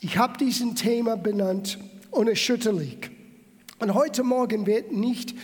[0.00, 1.76] Ich habe diesen Thema benannt,
[2.12, 3.10] unerschütterlich.
[3.80, 5.34] Und heute Morgen wird nicht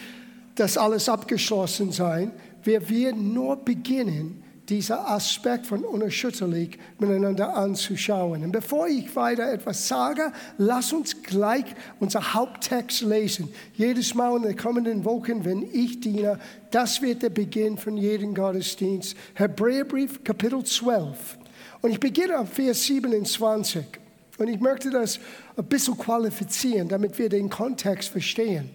[0.54, 2.30] das alles abgeschlossen sein.
[2.62, 8.44] Wir werden nur beginnen, dieser Aspekt von unerschütterlich miteinander anzuschauen.
[8.44, 11.64] Und bevor ich weiter etwas sage, lass uns gleich
[11.98, 13.48] unser Haupttext lesen.
[13.74, 16.38] Jedes Mal in den kommenden Wochen, wenn ich diene,
[16.70, 19.16] das wird der Beginn von jedem Gottesdienst.
[19.34, 21.38] Hebräerbrief, Kapitel 12.
[21.82, 24.03] Und ich beginne ab Vers 27.
[24.38, 25.20] Und ich möchte das
[25.56, 28.70] ein bisschen qualifizieren, damit wir den Kontext verstehen.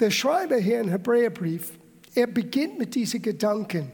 [0.00, 1.72] Der Schreiber hier im Hebräerbrief,
[2.14, 3.92] er beginnt mit diesen Gedanken.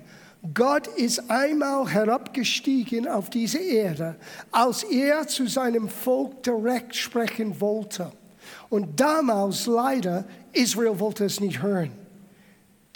[0.52, 4.16] Gott ist einmal herabgestiegen auf diese Erde,
[4.50, 8.12] als er zu seinem Volk direkt sprechen wollte.
[8.68, 11.92] Und damals leider, Israel wollte es nicht hören.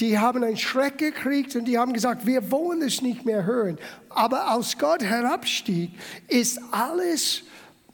[0.01, 3.79] Die haben einen Schreck gekriegt und die haben gesagt, wir wollen es nicht mehr hören.
[4.10, 5.90] Aber als Gott herabstieg,
[6.29, 7.43] ist alles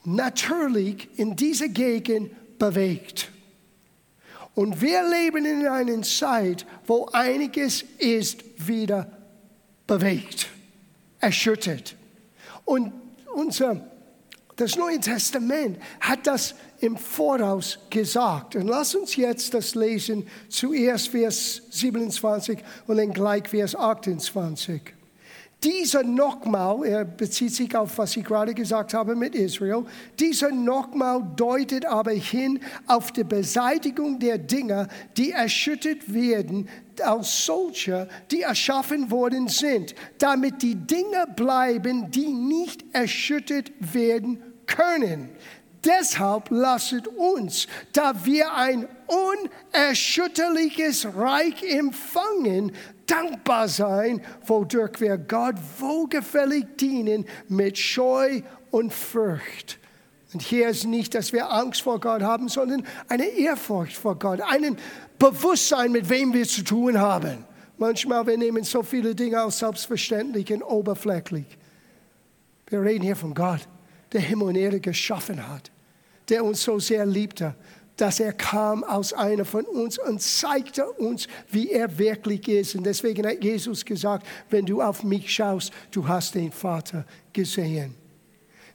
[0.04, 3.30] natürlich in dieser Gegend bewegt.
[4.54, 9.10] Und wir leben in einer Zeit, wo einiges ist wieder
[9.86, 10.48] bewegt,
[11.18, 11.96] erschüttert.
[12.64, 12.92] Und
[13.34, 13.84] unser,
[14.56, 18.54] das Neue Testament hat das im Voraus gesagt.
[18.54, 24.93] Und lass uns jetzt das lesen, zuerst Vers 27 und dann gleich Vers 28.
[25.62, 29.84] Dieser nochmal, er bezieht sich auf, was ich gerade gesagt habe mit Israel,
[30.20, 36.68] dieser nochmal deutet aber hin auf die Beseitigung der Dinge, die erschüttert werden,
[37.02, 45.30] als solche, die erschaffen worden sind, damit die Dinge bleiben, die nicht erschüttert werden können.
[45.84, 48.88] Deshalb lasset uns, da wir ein
[49.74, 52.72] unerschütterliches Reich empfangen,
[53.06, 59.78] dankbar sein, wodurch wir Gott wohlgefällig dienen mit Scheu und Furcht.
[60.32, 64.40] Und hier ist nicht, dass wir Angst vor Gott haben, sondern eine Ehrfurcht vor Gott,
[64.40, 64.76] ein
[65.18, 67.44] Bewusstsein, mit wem wir zu tun haben.
[67.78, 71.46] Manchmal wir nehmen so viele Dinge als selbstverständlich und oberflächlich.
[72.66, 73.60] Wir reden hier von Gott,
[74.12, 75.70] der Himmel und Erde geschaffen hat,
[76.28, 77.54] der uns so sehr liebte,
[77.96, 82.74] dass er kam aus einer von uns und zeigte uns, wie er wirklich ist.
[82.74, 87.94] Und deswegen hat Jesus gesagt, wenn du auf mich schaust, du hast den Vater gesehen.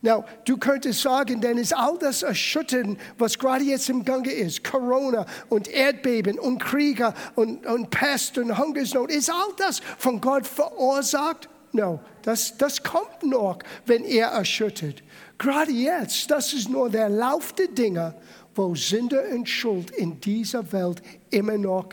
[0.02, 4.64] Now, du könntest sagen, denn ist all das Erschüttern, was gerade jetzt im Gange ist,
[4.64, 10.48] Corona und Erdbeben und Kriege und, und Pest und Hungersnot, ist all das von Gott
[10.48, 11.50] verursacht?
[11.74, 15.04] No, das, das kommt noch, wenn er erschüttert.
[15.38, 18.16] Gerade jetzt, das ist nur der Lauf der Dinge
[18.56, 21.90] wo Sünde und Schuld in dieser Welt immer noch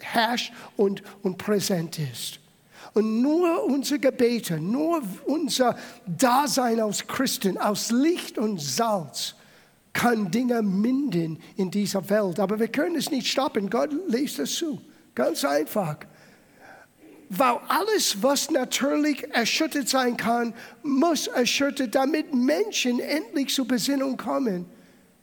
[0.00, 2.40] herrscht und, und präsent ist.
[2.94, 9.34] Und nur unsere Gebete, nur unser Dasein als Christen, aus Licht und Salz,
[9.92, 12.38] kann Dinge minden in dieser Welt.
[12.38, 13.68] Aber wir können es nicht stoppen.
[13.68, 14.80] Gott lässt es zu.
[15.14, 15.96] Ganz einfach.
[17.30, 24.66] Weil alles, was natürlich erschüttert sein kann, muss erschüttert, damit Menschen endlich zur Besinnung kommen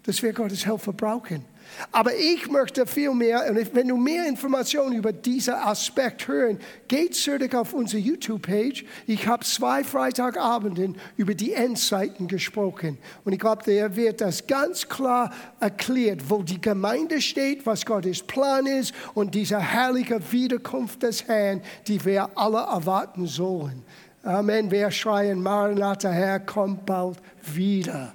[0.06, 1.46] dass wir Gottes Hilfe brauchen.
[1.92, 7.16] Aber ich möchte viel mehr, und wenn du mehr Informationen über diesen Aspekt hören, geht
[7.16, 8.86] zurück auf unsere YouTube-Page.
[9.08, 12.98] Ich habe zwei Freitagabenden über die Endzeiten gesprochen.
[13.24, 18.22] Und ich glaube, der wird das ganz klar erklärt, wo die Gemeinde steht, was Gottes
[18.22, 23.84] Plan ist und diese herrliche Wiederkunft des Herrn, die wir alle erwarten sollen.
[24.24, 24.72] Amen.
[24.72, 27.18] Wir schreien, Maranatha, Herr, kommt bald
[27.54, 28.14] wieder.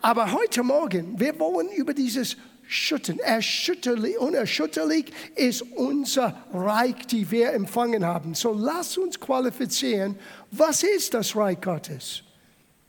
[0.00, 7.52] Aber heute Morgen, wir wollen über dieses Schütten, erschütterlich, unerschütterlich ist unser Reich, die wir
[7.52, 8.34] empfangen haben.
[8.34, 10.16] So lass uns qualifizieren,
[10.52, 12.22] was ist das Reich Gottes?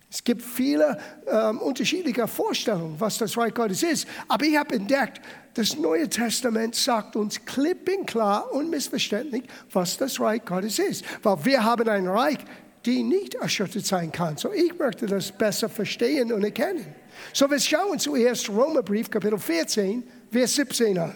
[0.09, 4.07] Es gibt viele ähm, unterschiedliche Vorstellungen, was das Reich Gottes ist.
[4.27, 5.21] Aber ich habe entdeckt,
[5.53, 11.05] das Neue Testament sagt uns klipp und klar, unmissverständlich, was das Reich Gottes ist.
[11.23, 12.39] Weil wir haben ein Reich,
[12.85, 14.37] die nicht erschüttert sein kann.
[14.37, 17.00] So ich möchte das besser verstehen und erkennen.
[17.33, 21.15] So wir schauen zuerst Römerbrief Kapitel 14, Vers 17 an.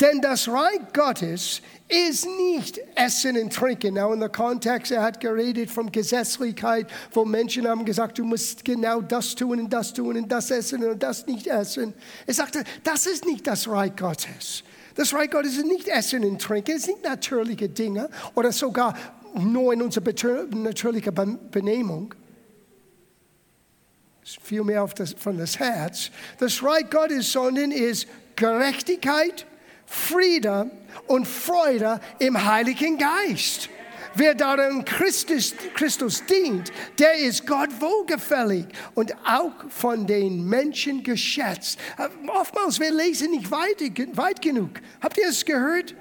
[0.00, 3.94] Denn das Reich Gottes ist nicht Essen und Trinken.
[3.94, 8.64] Now in der Kontext, er hat geredet von Gesetzlichkeit, wo Menschen haben gesagt, du musst
[8.64, 11.94] genau das tun und das tun und das essen und das nicht essen.
[12.26, 14.64] Er sagte, das ist nicht das Reich Gottes.
[14.96, 18.96] Das Reich Gottes ist nicht Essen und Trinken, es sind natürliche Dinge oder sogar
[19.34, 20.04] nur in unserer
[20.54, 22.14] natürlichen Benehmung
[24.42, 26.10] viel mehr auf das, von das Herz.
[26.38, 28.06] Das Reich Gottes, sondern ist
[28.36, 29.46] Gerechtigkeit,
[29.86, 30.70] Friede
[31.06, 33.68] und Freude im Heiligen Geist.
[34.16, 41.78] Wer darin Christus, Christus dient, der ist Gott wohlgefällig und auch von den Menschen geschätzt.
[42.28, 43.80] Oftmals, wir lesen nicht weit,
[44.16, 44.70] weit genug.
[45.02, 45.96] Habt ihr es gehört?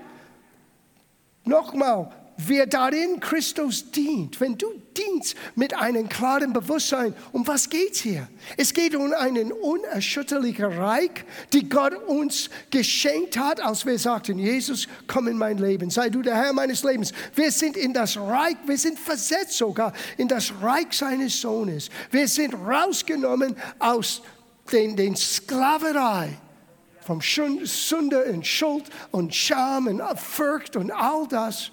[1.44, 8.00] Nochmal, wer darin Christus dient, wenn du dienst mit einem klaren Bewusstsein, um was geht's
[8.00, 8.28] hier?
[8.58, 11.12] Es geht um einen unerschütterlichen Reich,
[11.52, 16.22] die Gott uns geschenkt hat, als wir sagten, Jesus, komm in mein Leben, sei du
[16.22, 17.14] der Herr meines Lebens.
[17.36, 21.90] Wir sind in das Reich, wir sind versetzt sogar in das Reich seines Sohnes.
[22.12, 24.22] Wir sind rausgenommen aus
[24.72, 26.38] den, den Sklaverei
[27.02, 31.72] vom Sünde und Schuld und Scham und Furcht und all das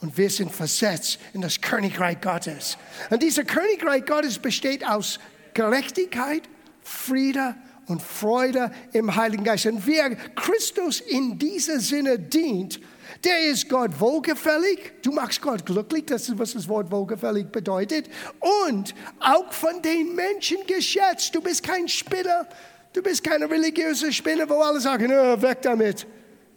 [0.00, 2.76] und wir sind versetzt in das Königreich Gottes.
[3.10, 5.18] Und dieses Königreich Gottes besteht aus
[5.54, 6.42] Gerechtigkeit,
[6.82, 7.54] Friede
[7.86, 9.66] und Freude im Heiligen Geist.
[9.66, 12.80] Und wer Christus in diesem Sinne dient,
[13.24, 14.92] der ist Gott wohlgefällig.
[15.02, 18.08] Du machst Gott glücklich, das ist, was das Wort wohlgefällig bedeutet.
[18.40, 21.34] Und auch von den Menschen geschätzt.
[21.34, 22.46] Du bist kein Spinner.
[22.92, 26.06] Du bist keine religiöse Spinner, wo alle sagen, oh, weg damit.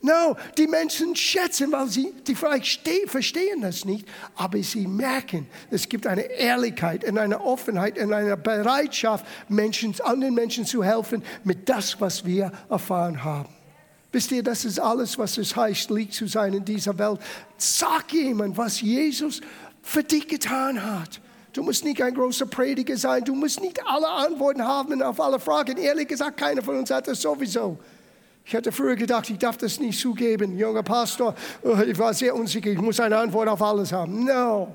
[0.01, 5.89] No, die Menschen schätzen, weil sie die vielleicht verstehen das nicht, aber sie merken, es
[5.89, 11.67] gibt eine Ehrlichkeit und eine Offenheit und eine Bereitschaft, Menschen, anderen Menschen zu helfen mit
[11.67, 13.49] das, was wir erfahren haben.
[14.11, 17.19] Wisst ihr, das ist alles, was es heißt, liegt zu sein in dieser Welt.
[17.57, 19.41] Sag jemand, was Jesus
[19.81, 21.19] für dich getan hat.
[21.53, 25.39] Du musst nicht ein großer Prediger sein, du musst nicht alle Antworten haben auf alle
[25.39, 25.77] Fragen.
[25.77, 27.79] Ehrlich gesagt, keiner von uns hat das sowieso.
[28.47, 30.57] Ich hatte früher gedacht, ich darf das nicht zugeben.
[30.57, 34.23] Junger Pastor, oh, ich war sehr unsicher, ich muss eine Antwort auf alles haben.
[34.23, 34.73] No.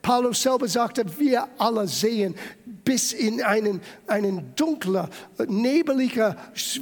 [0.00, 5.10] Paulus selber sagte, wir alle sehen bis in einen, einen dunkler,
[5.46, 6.36] nebeliger,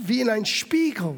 [0.06, 1.16] wie in einen Spiegel.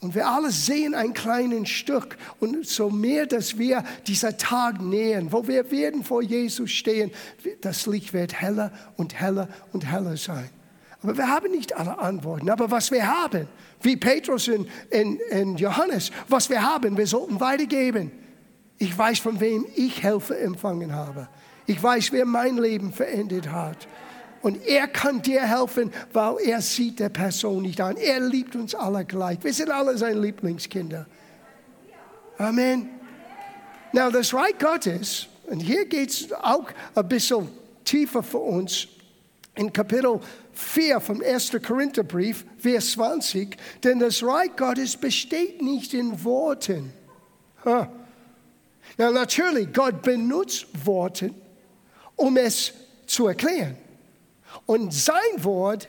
[0.00, 2.16] Und wir alle sehen ein kleines Stück.
[2.40, 7.12] Und so mehr, dass wir dieser Tag nähern, wo wir werden vor Jesus stehen,
[7.60, 10.50] das Licht wird heller und heller und heller sein.
[11.02, 12.50] Aber wir haben nicht alle Antworten.
[12.50, 13.48] Aber was wir haben,
[13.80, 18.12] wie Petrus und, und, und Johannes, was wir haben, wir sollten weitergeben.
[18.78, 21.28] Ich weiß, von wem ich Hilfe empfangen habe.
[21.66, 23.88] Ich weiß, wer mein Leben verändert hat.
[24.42, 27.96] Und er kann dir helfen, weil er sieht der Person nicht an.
[27.96, 29.38] Er liebt uns alle gleich.
[29.42, 31.06] Wir sind alle seine Lieblingskinder.
[32.38, 32.88] Amen.
[33.92, 37.48] Now, das Reich Gottes, und hier geht es auch ein bisschen
[37.84, 38.88] tiefer für uns,
[39.54, 40.20] in Kapitel
[40.52, 41.52] 4 vom 1.
[41.66, 46.92] Korintherbrief, Vers 20, denn das Reich Gottes besteht nicht in Worten.
[47.64, 47.86] Huh.
[48.96, 51.32] Na, natürlich, Gott benutzt Worte,
[52.16, 52.72] um es
[53.06, 53.76] zu erklären.
[54.66, 55.88] Und sein Wort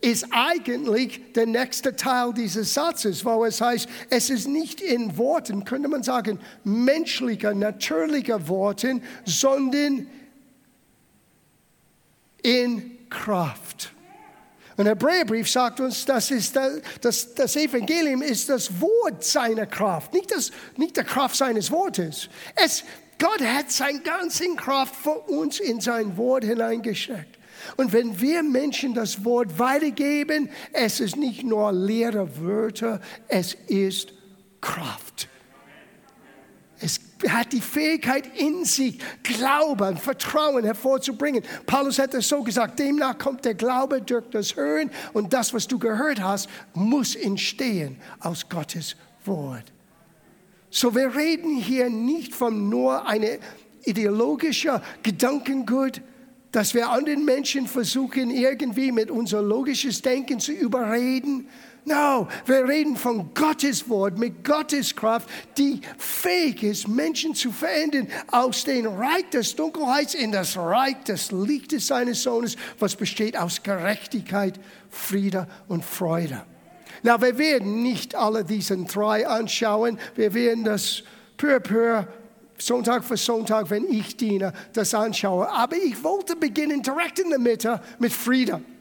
[0.00, 5.64] ist eigentlich der nächste Teil dieses Satzes, wo es heißt, es ist nicht in Worten,
[5.64, 10.06] könnte man sagen, menschlicher, natürlicher Worten, sondern
[12.42, 13.92] in Kraft.
[14.76, 16.54] Und der Hebräerbrief sagt uns, das, ist
[17.00, 22.28] das, das Evangelium ist das Wort seiner Kraft, nicht, das, nicht der Kraft seines Wortes.
[22.54, 22.84] Es,
[23.18, 27.38] Gott hat seine ganze Kraft für uns in sein Wort hineingesteckt.
[27.76, 34.12] Und wenn wir Menschen das Wort weitergeben, es ist nicht nur leere Wörter, es ist
[34.60, 35.28] Kraft.
[37.28, 41.42] Hat die Fähigkeit in sich, Glauben, Vertrauen hervorzubringen.
[41.64, 45.66] Paulus hat es so gesagt, demnach kommt der Glaube durch das Hören und das, was
[45.66, 49.64] du gehört hast, muss entstehen aus Gottes Wort.
[50.70, 53.38] So, wir reden hier nicht von nur einem
[53.84, 56.02] ideologischen Gedankengut,
[56.52, 61.48] dass wir anderen Menschen versuchen, irgendwie mit unser logisches Denken zu überreden,
[61.88, 68.08] No, wir reden von Gottes Wort mit Gottes Kraft, die fähig ist, Menschen zu verändern
[68.32, 73.62] aus dem Reich des Dunkelheits in das Reich des Lichtes seines Sohnes, was besteht aus
[73.62, 74.58] Gerechtigkeit,
[74.90, 76.44] Friede und Freude.
[77.04, 79.96] Na, wir werden nicht alle diese drei anschauen.
[80.16, 81.04] Wir werden das
[81.36, 82.04] peu à
[82.58, 85.48] Sonntag für Sonntag, wenn ich diene, das anschaue.
[85.48, 88.75] Aber ich wollte beginnen direkt in der Mitte mit Frieden.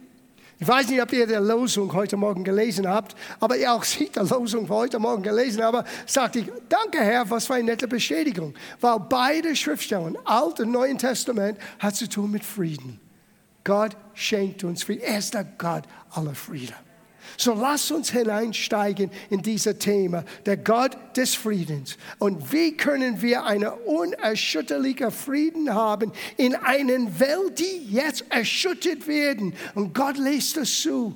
[0.58, 4.16] Ich weiß nicht, ob ihr die Losung heute Morgen gelesen habt, aber ihr auch seht
[4.16, 8.54] die Losung heute Morgen gelesen habe, sagte ich, danke Herr, was für eine nette Bestätigung.
[8.80, 13.02] Weil beide Schriftstellen, Alt und Neuen Testament, hat zu tun mit Frieden.
[13.66, 15.02] Gott schenkt uns Frieden.
[15.02, 16.85] Er ist der Gott aller Frieden.
[17.38, 21.98] So lass uns hineinsteigen in dieses Thema, der Gott des Friedens.
[22.20, 29.54] Und wie können wir einen unerschütterlichen Frieden haben in einer Welt, die jetzt erschüttert werden?
[29.74, 31.16] Und Gott lässt es zu,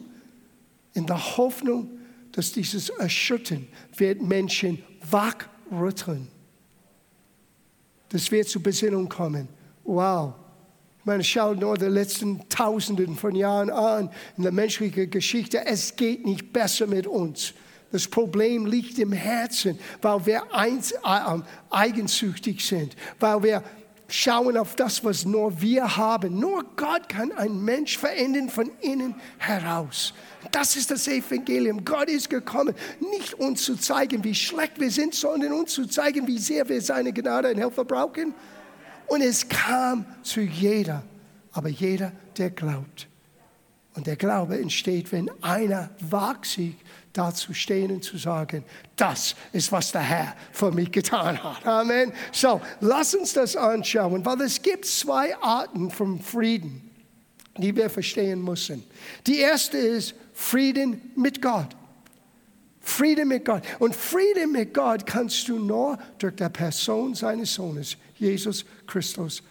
[0.93, 1.89] in der Hoffnung,
[2.31, 6.27] dass dieses Erschüttern wird Menschen wachrütteln.
[8.09, 9.47] dass wir zur Besinnung kommen.
[9.83, 10.33] Wow.
[10.99, 15.65] Ich meine, schau nur die letzten Tausenden von Jahren an in der menschlichen Geschichte.
[15.65, 17.53] Es geht nicht besser mit uns.
[17.91, 21.39] Das Problem liegt im Herzen, weil wir eins, äh,
[21.71, 23.63] eigensüchtig sind, weil wir
[24.09, 26.37] schauen auf das, was nur wir haben.
[26.39, 30.13] Nur Gott kann einen Mensch verändern von innen heraus.
[30.51, 31.85] Das ist das Evangelium.
[31.85, 32.75] Gott ist gekommen,
[33.11, 36.81] nicht uns zu zeigen, wie schlecht wir sind, sondern uns zu zeigen, wie sehr wir
[36.81, 38.33] seine Gnade und Hilfe brauchen.
[39.09, 41.03] Und es kam zu jeder,
[41.51, 43.07] aber jeder, der glaubt.
[43.95, 46.75] Und der Glaube entsteht, wenn einer wagt sich
[47.11, 48.63] dazu stehen und zu sagen,
[48.95, 51.65] das ist, was der Herr für mich getan hat.
[51.65, 52.13] Amen.
[52.31, 56.89] So, lass uns das anschauen, weil es gibt zwei Arten von Frieden,
[57.57, 58.83] die wir verstehen müssen.
[59.25, 61.75] Die erste ist Frieden mit Gott.
[62.79, 63.63] Frieden mit Gott.
[63.79, 69.41] Und Frieden mit Gott kannst du nur durch die Person seines Sohnes, Jesus Christus,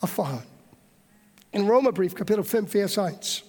[0.00, 0.42] erfahren.
[1.52, 3.42] In Römerbrief, Kapitel 5, Vers 1.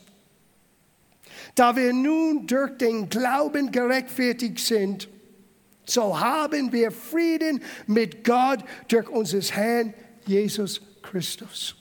[1.56, 5.10] Da wir nun durch den Glauben gerechtfertigt sind,
[5.86, 9.94] so haben wir Frieden mit Gott durch unseres Herrn
[10.26, 11.76] Jesus Christus.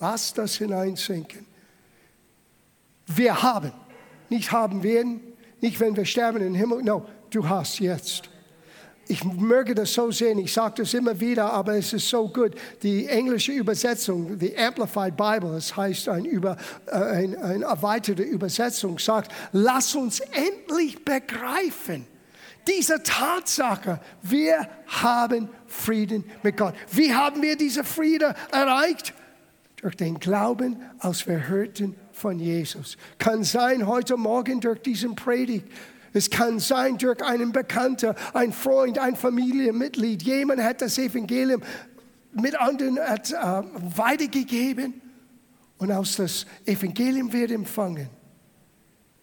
[0.00, 1.46] Lass das hineinsinken.
[3.06, 3.72] Wir haben,
[4.28, 5.20] nicht haben werden,
[5.60, 8.28] nicht wenn wir sterben im Himmel, no, du hast jetzt
[9.08, 12.54] ich möge das so sehen, ich sage das immer wieder, aber es ist so gut.
[12.82, 18.98] Die englische Übersetzung, die Amplified Bible, das heißt ein über, äh, ein, eine erweiterte Übersetzung,
[18.98, 22.06] sagt, lass uns endlich begreifen,
[22.66, 26.74] diese Tatsache, wir haben Frieden mit Gott.
[26.90, 29.14] Wie haben wir diese Friede erreicht?
[29.76, 32.96] Durch den Glauben, als wir hörten von Jesus.
[33.18, 35.68] Kann sein heute Morgen durch diesen Predigt
[36.16, 40.22] es kann sein durch einen Bekannter, ein Freund, ein Familienmitglied.
[40.22, 41.62] Jemand hat das Evangelium
[42.32, 43.62] mit anderen hat, äh,
[43.96, 45.00] weitergegeben
[45.78, 48.08] und aus das Evangelium wird empfangen,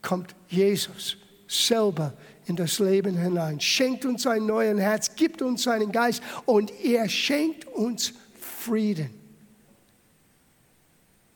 [0.01, 2.13] kommt Jesus selber
[2.45, 7.07] in das Leben hinein, schenkt uns ein neues Herz, gibt uns seinen Geist und er
[7.09, 9.23] schenkt uns Frieden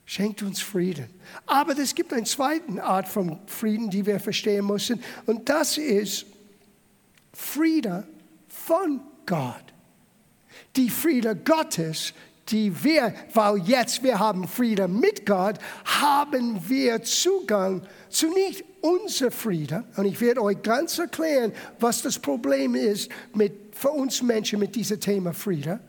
[0.08, 1.08] schenkt uns Frieden.
[1.46, 6.26] Aber es gibt eine zweite Art von Frieden, die wir verstehen müssen, und das ist
[7.34, 8.08] Friede
[8.48, 9.64] von Gott.
[10.78, 12.14] Die Friede Gottes,
[12.48, 19.30] die wir, weil jetzt wir haben Frieden mit Gott, haben wir Zugang zu nicht unser
[19.30, 19.84] Friede.
[19.98, 24.74] Und ich werde euch ganz erklären, was das Problem ist mit, für uns Menschen mit
[24.74, 25.82] diesem Thema Friede.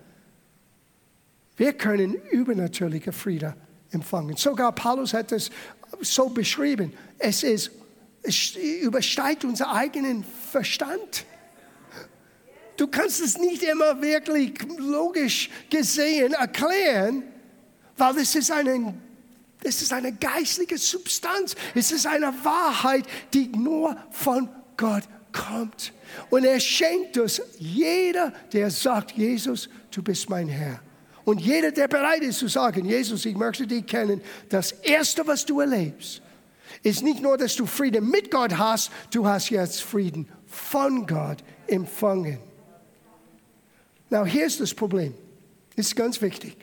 [1.57, 3.55] Wir können übernatürliche Friede
[3.91, 4.37] empfangen.
[4.37, 5.51] Sogar Paulus hat es
[6.01, 6.93] so beschrieben.
[7.19, 7.71] Es, ist,
[8.23, 11.25] es übersteigt unseren eigenen Verstand.
[12.77, 17.25] Du kannst es nicht immer wirklich logisch gesehen erklären,
[17.97, 18.95] weil es ist eine,
[19.65, 21.57] es ist eine geistliche Substanz.
[21.75, 23.05] Es ist eine Wahrheit,
[23.35, 25.03] die nur von Gott
[25.33, 25.93] kommt.
[26.31, 30.81] Und er schenkt es jeder, der sagt, Jesus, du bist mein Herr.
[31.29, 35.45] Und jeder, der bereit ist zu sagen, Jesus, ich möchte dich kennen, das Erste, was
[35.45, 36.23] du erlebst,
[36.83, 41.45] ist nicht nur, dass du Frieden mit Gott hast, du hast jetzt Frieden von Gott
[41.67, 42.39] empfangen.
[44.09, 45.13] Now, hier ist das Problem.
[45.77, 46.57] Ist ganz wichtig.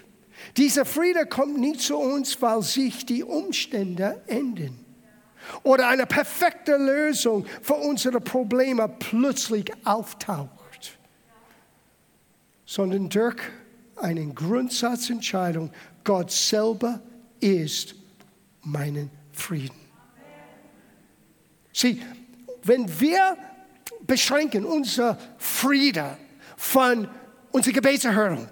[0.58, 4.84] Dieser Friede kommt nicht zu uns, weil sich die Umstände ändern
[5.62, 10.98] oder eine perfekte Lösung für unsere Probleme plötzlich auftaucht,
[12.66, 13.38] sondern durch
[13.96, 15.72] eine Grundsatzentscheidung.
[16.04, 17.00] Gott selber
[17.40, 17.96] ist
[18.62, 19.80] meinen Frieden.
[21.74, 22.02] Sieh,
[22.64, 23.38] wenn wir
[24.02, 26.18] beschränken unser Friede
[26.58, 27.08] von
[27.52, 28.48] unserer Gebetserhörung.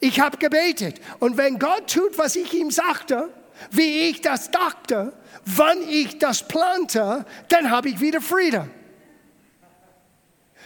[0.00, 3.30] Ich habe gebetet und wenn Gott tut, was ich ihm sagte,
[3.70, 5.12] wie ich das dachte,
[5.44, 8.68] wann ich das plante, dann habe ich wieder Friede.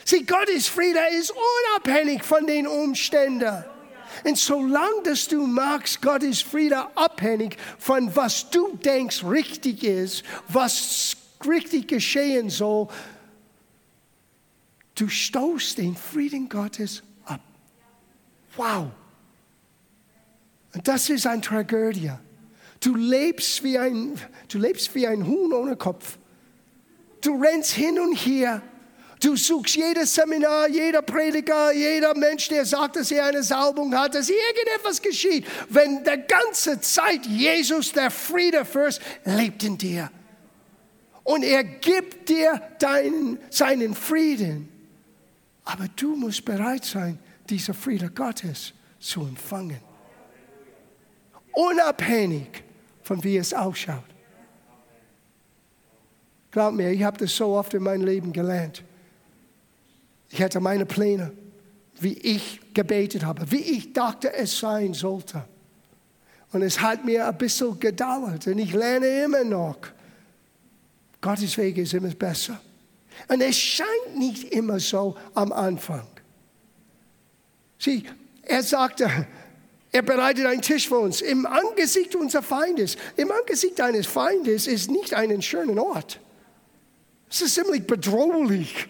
[0.04, 3.64] Sieh, Gottes Friede ist unabhängig von den Umständen.
[4.24, 10.22] Und solange dass du magst, Gott ist Friede abhängig von was du denkst richtig ist,
[10.48, 11.16] was
[11.46, 12.88] richtig geschehen soll,
[14.94, 17.40] du stoßt den Frieden Gottes ab.
[18.56, 18.90] Wow.
[20.74, 22.12] Und das ist eine Tragödie.
[22.80, 24.14] Du lebst wie ein,
[24.48, 26.18] du lebst wie ein Huhn ohne Kopf.
[27.20, 28.62] Du rennst hin und her
[29.22, 34.16] Du suchst jedes Seminar, jeder Prediger, jeder Mensch, der sagt, dass er eine Salbung hat,
[34.16, 35.46] dass irgendetwas geschieht.
[35.68, 40.10] Wenn der ganze Zeit Jesus, der Friedefürst, lebt in dir.
[41.22, 44.68] Und er gibt dir deinen, seinen Frieden.
[45.64, 47.16] Aber du musst bereit sein,
[47.48, 49.80] dieser Friede Gottes zu empfangen.
[51.52, 52.64] Unabhängig
[53.04, 54.02] von wie es ausschaut.
[56.50, 58.82] Glaub mir, ich habe das so oft in meinem Leben gelernt.
[60.32, 61.30] Ich hatte meine Pläne,
[62.00, 65.44] wie ich gebetet habe, wie ich dachte, es sein sollte.
[66.52, 69.76] Und es hat mir ein bisschen gedauert und ich lerne immer noch.
[71.20, 72.58] Gottes Weg ist immer besser.
[73.28, 76.06] Und es scheint nicht immer so am Anfang.
[77.78, 78.04] Sieh,
[78.42, 79.26] er sagte,
[79.92, 82.96] er bereitet einen Tisch für uns im Angesicht unseres Feindes.
[83.16, 86.18] Im Angesicht eines Feindes ist nicht ein schöner Ort.
[87.28, 88.88] Es ist ziemlich bedrohlich.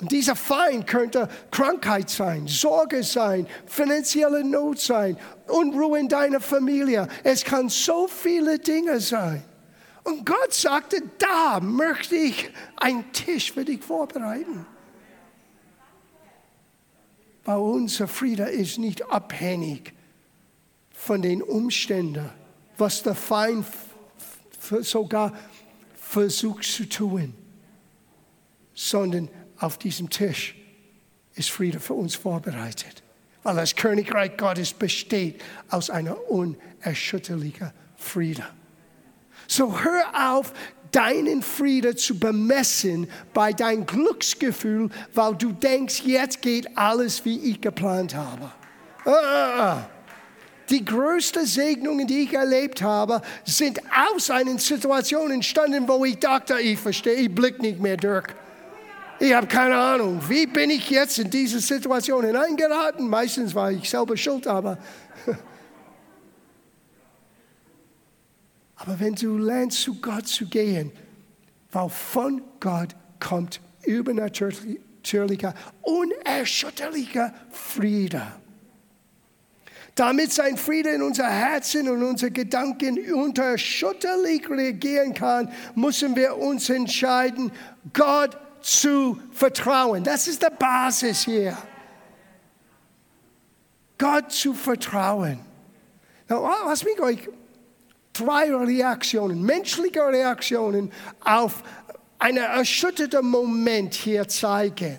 [0.00, 7.06] Und dieser Feind könnte Krankheit sein, Sorge sein, finanzielle Not sein, Unruhe in deiner Familie.
[7.22, 9.42] Es kann so viele Dinge sein.
[10.04, 14.64] Und Gott sagte, da möchte ich einen Tisch für dich vorbereiten.
[17.44, 19.92] Weil unser Friede ist nicht abhängig
[20.92, 22.30] von den Umständen,
[22.78, 23.66] was der Feind
[24.80, 25.34] sogar
[25.94, 27.34] versucht zu tun,
[28.74, 29.28] sondern
[29.60, 30.56] auf diesem Tisch
[31.34, 33.02] ist Friede für uns vorbereitet.
[33.42, 35.40] Weil das Königreich Gottes besteht
[35.70, 38.46] aus einer unerschütterlichen Friede.
[39.46, 40.52] So hör auf,
[40.92, 47.60] deinen Frieden zu bemessen bei deinem Glücksgefühl, weil du denkst, jetzt geht alles, wie ich
[47.60, 48.50] geplant habe.
[49.04, 49.84] Ah.
[50.68, 53.80] Die größten Segnungen, die ich erlebt habe, sind
[54.14, 58.26] aus einer Situation entstanden, wo ich dachte, ich verstehe, ich blick nicht mehr durch.
[59.20, 63.06] Ich habe keine Ahnung, wie bin ich jetzt in diese Situation hineingeraten?
[63.06, 64.78] Meistens war ich selber schuld, aber
[68.80, 70.90] Aber wenn du lernst, zu Gott zu gehen,
[71.70, 78.22] weil von Gott kommt übernatürlicher, unerschütterlicher Friede.
[79.94, 86.70] Damit sein Friede in unser Herzen und unsere Gedanken unerschütterlich reagieren kann, müssen wir uns
[86.70, 87.52] entscheiden,
[87.92, 90.04] Gott zu vertrauen.
[90.04, 91.56] Das ist die Basis hier.
[93.98, 95.40] Gott zu vertrauen.
[96.28, 97.28] Now, lass mich euch
[98.12, 100.90] drei Reaktionen, menschliche Reaktionen
[101.24, 101.62] auf
[102.18, 104.98] einen erschütterten Moment hier zeigen.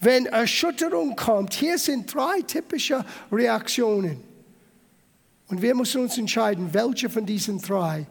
[0.00, 4.22] Wenn Erschütterung kommt, hier sind drei typische Reaktionen.
[5.48, 8.06] Und wir müssen uns entscheiden, welche von diesen drei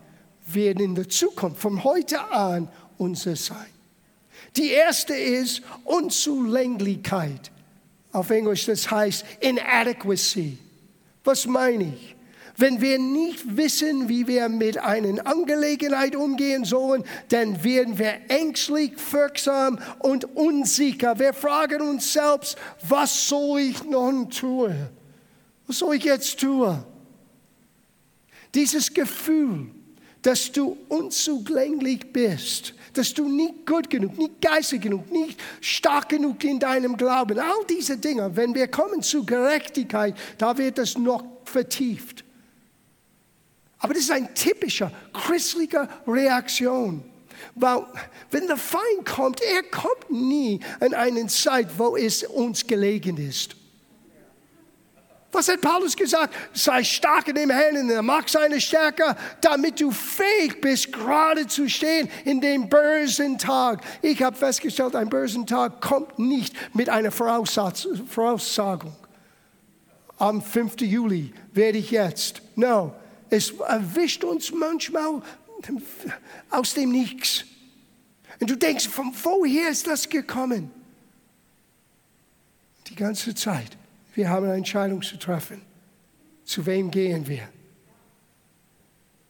[0.47, 3.74] werden in der Zukunft, von heute an, unser sein.
[4.57, 7.51] Die erste ist Unzulänglichkeit.
[8.11, 10.57] Auf Englisch, das heißt Inadequacy.
[11.23, 12.15] Was meine ich?
[12.57, 18.93] Wenn wir nicht wissen, wie wir mit einer Angelegenheit umgehen sollen, dann werden wir ängstlich,
[19.11, 21.19] wirksam und unsicher.
[21.19, 24.73] Wir fragen uns selbst, was soll ich nun tun?
[25.67, 26.81] Was soll ich jetzt tun?
[28.53, 29.67] Dieses Gefühl,
[30.21, 36.43] dass du unzugänglich bist, dass du nicht gut genug, nicht geistig genug, nicht stark genug
[36.43, 41.23] in deinem Glauben, all diese Dinge, wenn wir kommen zu Gerechtigkeit, da wird das noch
[41.45, 42.23] vertieft.
[43.79, 47.03] Aber das ist eine typische christliche Reaktion.
[47.53, 47.85] Weil,
[48.31, 53.55] wenn der Feind kommt, er kommt nie in eine Zeit, wo es uns gelegen ist.
[55.35, 56.33] Was hat Paulus gesagt?
[56.53, 61.45] Sei stark in dem Herrn, in der Macht seiner Stärke, damit du fähig bist, gerade
[61.45, 63.83] zu stehen in dem bösen Tag.
[64.01, 68.95] Ich habe festgestellt, ein bösen Tag kommt nicht mit einer Voraussagung.
[70.17, 70.79] Am 5.
[70.79, 72.41] Juli werde ich jetzt.
[72.55, 72.93] No,
[73.29, 75.21] es erwischt uns manchmal
[76.49, 77.43] aus dem Nichts.
[78.39, 80.71] Und du denkst, von woher ist das gekommen?
[82.87, 83.75] Die ganze Zeit.
[84.15, 85.61] Wir haben eine Entscheidung zu treffen.
[86.45, 87.49] Zu wem gehen wir?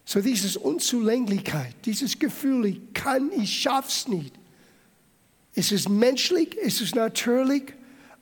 [0.05, 4.35] So dieses Unzulänglichkeit, dieses Gefühl, ich kann, ich schaff's nicht.
[5.55, 7.73] Es ist menschlich, es ist natürlich,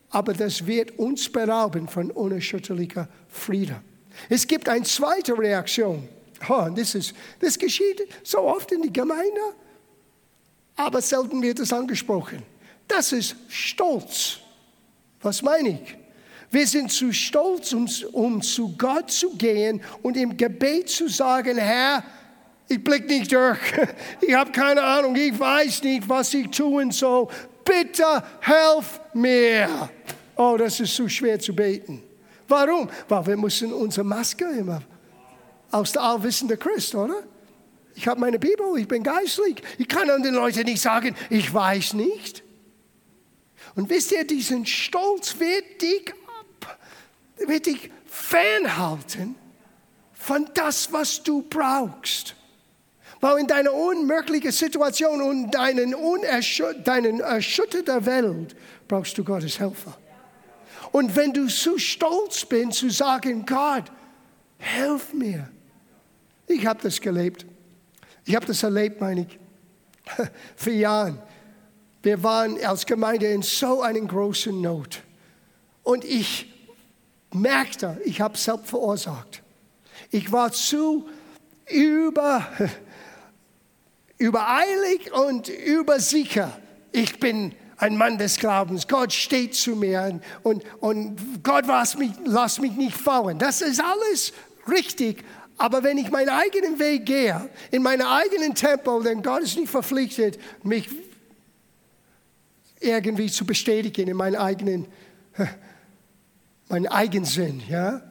[0.09, 3.77] aber das wird uns berauben von unerschütterlicher Frieden.
[4.29, 6.07] Es gibt eine zweite Reaktion.
[6.47, 9.41] Oh, das, ist, das geschieht so oft in der Gemeinde,
[10.77, 12.43] aber selten wird es angesprochen.
[12.87, 14.37] Das ist Stolz.
[15.21, 16.02] Was meine ich?
[16.53, 21.57] Wir sind zu stolz, um, um zu Gott zu gehen und im Gebet zu sagen,
[21.57, 22.03] Herr,
[22.67, 23.57] ich blick nicht durch,
[24.21, 27.27] ich habe keine Ahnung, ich weiß nicht, was ich tun soll.
[27.65, 29.89] Bitte helf mir.
[30.35, 32.03] Oh, das ist zu schwer zu beten.
[32.47, 32.87] Warum?
[33.09, 34.83] Weil wir müssen unsere Maske immer
[35.71, 37.23] aus der allwissenden Christ, oder?
[37.95, 39.59] Ich habe meine Bibel, ich bin geistlich.
[39.79, 42.43] Ich kann an den Leuten nicht sagen, ich weiß nicht.
[43.73, 46.13] Und wisst ihr, diesen Stolz wird dich
[47.37, 49.35] wird dich fernhalten
[50.13, 52.35] von das, was du brauchst.
[53.19, 55.95] Weil in deiner unmöglichen Situation und deinen,
[56.83, 58.55] deinen erschütterten Welt
[58.87, 59.97] brauchst du Gottes Helfer.
[60.91, 63.85] Und wenn du zu stolz bist, zu sagen, Gott,
[64.57, 65.49] helf mir.
[66.47, 67.45] Ich habe das gelebt.
[68.25, 69.39] Ich habe das erlebt, meine ich,
[70.55, 71.17] für Jahre.
[72.01, 75.01] Wir waren als Gemeinde in so einer großen Not.
[75.83, 76.52] Und ich
[77.33, 79.41] merkte, ich habe es selbst verursacht.
[80.11, 81.07] Ich war zu
[81.69, 82.47] über,
[84.17, 86.57] übereilig und übersicher.
[86.91, 88.87] Ich bin ein Mann des Glaubens.
[88.87, 93.39] Gott steht zu mir und, und Gott lass mich, lass mich nicht fallen.
[93.39, 94.33] Das ist alles
[94.69, 95.23] richtig.
[95.57, 99.69] Aber wenn ich meinen eigenen Weg gehe, in meinem eigenen Tempo, dann Gott ist nicht
[99.69, 100.89] verpflichtet, mich
[102.79, 104.87] irgendwie zu bestätigen in meinen eigenen,
[106.73, 108.01] meinen Eigensinn, ja.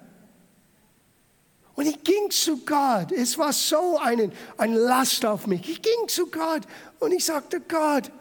[1.75, 3.11] Und ich ging zu Gott.
[3.11, 5.69] Es war so eine, eine Last auf mich.
[5.69, 6.63] Ich ging zu Gott
[7.01, 8.13] und ich sagte, Gott,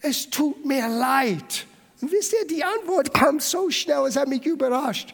[0.00, 1.66] es tut mir leid.
[2.00, 5.12] Und wisst ihr, die Antwort kam so schnell, es hat mich überrascht.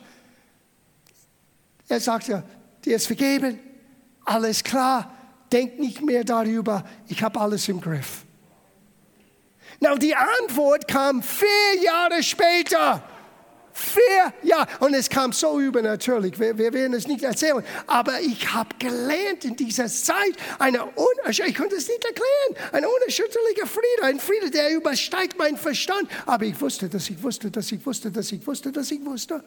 [1.89, 2.43] Er sagte,
[2.85, 3.59] dir ist vergeben,
[4.27, 5.11] alles klar,
[5.51, 8.27] denk nicht mehr darüber, ich habe alles im Griff.
[9.79, 13.03] Na, die Antwort kam vier Jahre später.
[13.73, 14.67] Vier Jahre.
[14.81, 16.39] Und es kam so übernatürlich.
[16.39, 17.63] Wir, wir werden es nicht erzählen.
[17.87, 20.81] Aber ich habe gelernt in dieser Zeit, eine
[21.29, 26.09] ich konnte es nicht erklären, ein unerschütterlicher Friede, ein Friede, der übersteigt meinen Verstand.
[26.27, 29.45] Aber ich wusste, dass ich wusste, dass ich wusste, dass ich wusste, dass ich wusste.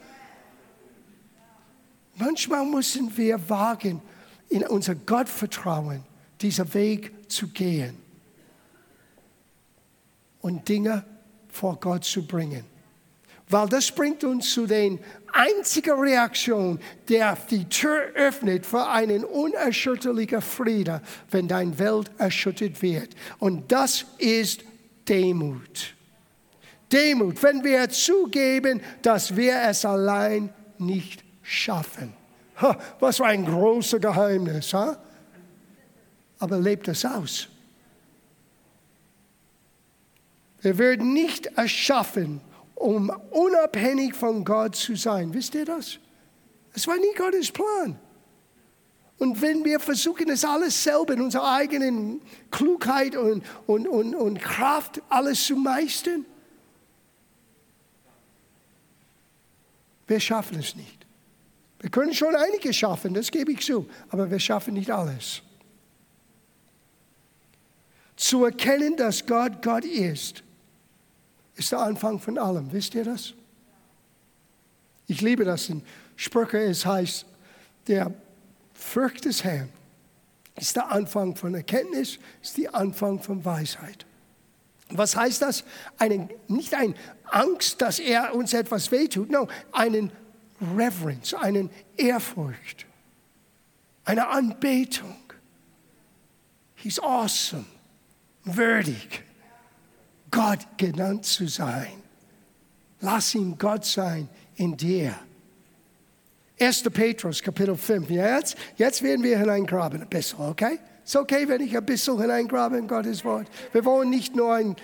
[2.16, 4.02] Manchmal müssen wir wagen,
[4.50, 6.04] in unser Gottvertrauen
[6.40, 7.98] diesen Weg zu gehen
[10.42, 11.04] und Dinge
[11.50, 12.73] vor Gott zu bringen.
[13.54, 15.00] Weil das bringt uns zu den
[15.32, 23.10] einzigen Reaktion, der die Tür öffnet für einen unerschütterlichen Frieden, wenn deine Welt erschüttert wird.
[23.38, 24.64] Und das ist
[25.08, 25.94] Demut.
[26.92, 32.12] Demut, wenn wir zugeben, dass wir es allein nicht schaffen.
[32.60, 34.74] Ha, was für ein großes Geheimnis.
[34.74, 34.98] Ha?
[36.40, 37.48] Aber lebt es aus.
[40.60, 42.42] Wir werden nicht erschaffen,
[42.84, 45.34] um unabhängig von Gott zu sein.
[45.34, 46.00] Wisst ihr das?
[46.74, 47.98] Es war nie Gottes Plan.
[49.18, 54.42] Und wenn wir versuchen, es alles selber in unserer eigenen Klugheit und, und, und, und
[54.42, 56.26] Kraft alles zu meistern,
[60.08, 61.06] wir schaffen es nicht.
[61.80, 65.42] Wir können schon einiges schaffen, das gebe ich zu, aber wir schaffen nicht alles.
[68.18, 70.43] Zu erkennen, dass Gott Gott ist,
[71.56, 72.72] ist der Anfang von allem.
[72.72, 73.34] Wisst ihr das?
[75.08, 75.84] Ich liebe das in
[76.16, 76.60] Sprüche.
[76.60, 77.26] Es heißt,
[77.88, 78.14] der
[78.74, 79.70] Furcht des Herrn
[80.56, 84.06] ist der Anfang von Erkenntnis, ist der Anfang von Weisheit.
[84.90, 85.64] Was heißt das?
[85.98, 86.94] Einen, nicht eine
[87.26, 90.12] Angst, dass er uns etwas wehtut, no, einen
[90.76, 92.86] Reverence, einen Ehrfurcht,
[94.06, 95.16] eine Anbetung.
[96.76, 97.66] He's awesome,
[98.44, 99.24] würdig.
[100.34, 102.02] Gott genannt zu sein.
[103.02, 105.14] Lass ihn Gott sein in dir.
[106.60, 106.84] 1.
[106.92, 108.10] Petrus, Kapitel 5.
[108.10, 110.80] Jetzt, jetzt werden wir hineingraben ein bisschen, okay?
[111.06, 113.48] Ist okay, wenn ich ein bisschen hineingrabe in Gottes Wort?
[113.74, 114.76] Wir wollen nicht nur einen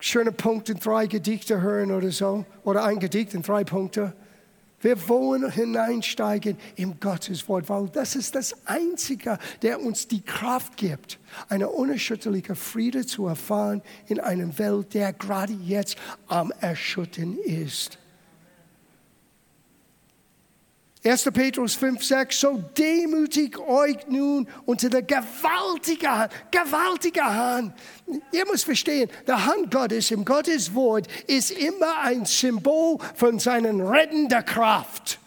[0.00, 4.12] schönen Punkt in drei Gedichte hören oder so, oder ein Gedicht in drei Punkte.
[4.84, 10.76] Wir wollen hineinsteigen in Gottes Wort, weil das ist das Einzige, der uns die Kraft
[10.76, 11.18] gibt,
[11.48, 17.96] eine unerschütterliche Friede zu erfahren in einer Welt, der gerade jetzt am Erschüttern ist.
[21.06, 21.24] 1.
[21.34, 27.74] Petrus 5, 6, so demütig euch nun unter der gewaltigen Hand, gewaltige Hand.
[28.32, 33.90] Ihr müsst verstehen, der Hand Gottes im Gottes Wort ist immer ein Symbol von seiner
[33.90, 35.18] rettender Kraft.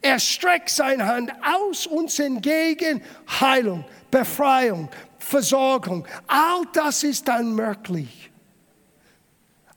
[0.00, 3.00] Er streckt seine Hand aus uns entgegen
[3.40, 4.88] Heilung, Befreiung,
[5.20, 6.04] Versorgung.
[6.26, 8.32] All das ist dann möglich.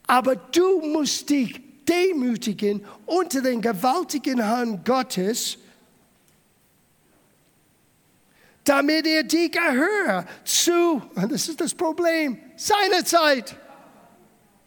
[0.07, 5.57] Aber du musst dich demütigen unter den gewaltigen Hand Gottes,
[8.63, 13.55] damit er dich erhöht zu, und das ist das Problem, seiner Zeit.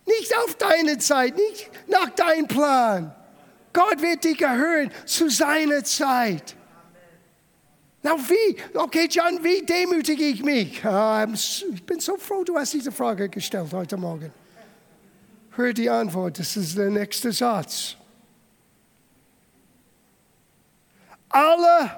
[0.06, 3.14] Nicht auf deine Zeit, nicht nach deinem Plan.
[3.72, 6.56] Gott wird dich erhöhen zu seiner Zeit.
[8.02, 8.56] Na wie?
[8.74, 10.84] Okay, John, wie demütige ich mich?
[10.84, 14.32] Ah, ich bin so froh, du hast diese Frage gestellt heute Morgen.
[15.58, 17.96] Hör die Antwort, das ist der nächste Satz.
[21.28, 21.90] Alle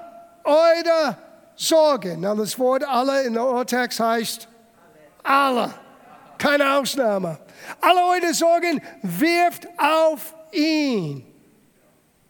[0.43, 1.17] eure
[1.55, 4.47] Sorgen, na das Wort alle in der Urtext heißt
[5.23, 5.73] alle,
[6.39, 7.37] keine Ausnahme.
[7.79, 11.23] Alle eure Sorgen wirft auf ihn,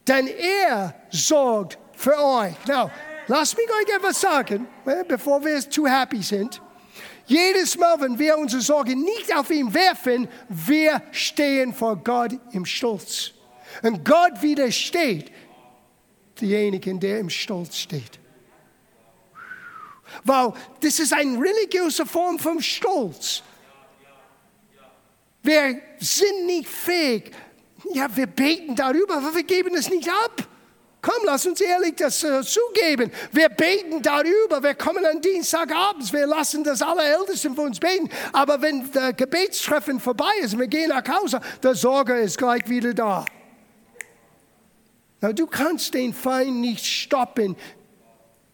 [0.05, 2.53] denn er sorgt für euch.
[2.67, 2.91] Now,
[3.27, 6.61] lasst mich euch etwas sagen, eh, bevor wir zu happy sind.
[7.31, 12.65] Jedes Mal, wenn wir unsere Sorgen nicht auf ihn werfen, wir stehen vor Gott im
[12.65, 13.31] Stolz.
[13.81, 15.31] Und Gott widersteht
[16.41, 18.19] denjenigen, der im Stolz steht.
[20.25, 23.43] Weil das ist eine religiöse Form von Stolz.
[25.41, 27.31] Wir sind nicht fähig.
[27.93, 30.47] Ja, wir beten darüber, aber wir geben es nicht ab.
[31.01, 33.11] Komm, lass uns ehrlich das äh, zugeben.
[33.31, 34.61] Wir beten darüber.
[34.61, 36.13] Wir kommen am Dienstagabend.
[36.13, 38.07] Wir lassen das Allerältesten für uns beten.
[38.31, 42.69] Aber wenn der Gebetstreffen vorbei ist und wir gehen nach Hause, der Sorge ist gleich
[42.69, 43.25] wieder da.
[45.21, 47.55] Na, du kannst den Feind nicht stoppen,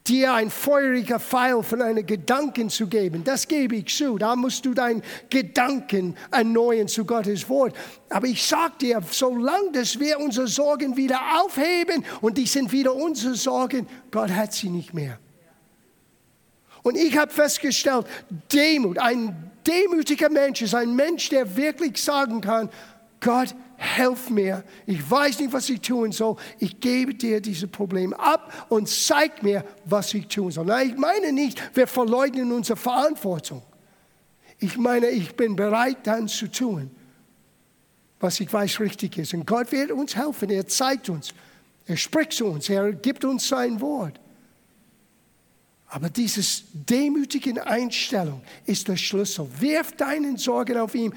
[0.08, 3.24] dir ein feuriger Pfeil von einem Gedanken zu geben.
[3.24, 4.18] Das gebe ich zu.
[4.18, 7.76] Da musst du deinen Gedanken erneuern zu Gottes Wort.
[8.10, 12.96] Aber ich sage dir, solange dass wir unsere Sorgen wieder aufheben und die sind wieder
[12.96, 15.20] unsere Sorgen, Gott hat sie nicht mehr.
[16.84, 18.08] Und ich habe festgestellt,
[18.54, 22.70] Demut, ein demütiger Mensch ist ein Mensch, der wirklich sagen kann,
[23.20, 24.64] Gott, helf mir.
[24.86, 26.36] Ich weiß nicht, was ich tun soll.
[26.60, 30.66] Ich gebe dir dieses Problem ab und zeig mir, was ich tun soll.
[30.66, 33.62] Nein, ich meine nicht, wir verleugnen unsere Verantwortung.
[34.60, 36.90] Ich meine, ich bin bereit, dann zu tun,
[38.20, 39.34] was ich weiß richtig ist.
[39.36, 40.50] Und Gott wird uns helfen.
[40.50, 41.34] Er zeigt uns.
[41.86, 42.68] Er spricht zu uns.
[42.70, 44.20] Er gibt uns sein Wort.
[45.90, 46.42] Aber diese
[46.74, 49.48] demütige Einstellung ist der Schlüssel.
[49.60, 51.14] Wirf deinen Sorgen auf ihn